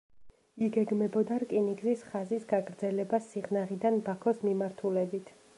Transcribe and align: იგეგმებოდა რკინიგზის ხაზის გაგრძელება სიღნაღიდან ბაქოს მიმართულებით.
იგეგმებოდა 0.67 1.37
რკინიგზის 1.43 2.01
ხაზის 2.13 2.49
გაგრძელება 2.55 3.23
სიღნაღიდან 3.29 4.03
ბაქოს 4.09 4.45
მიმართულებით. 4.51 5.35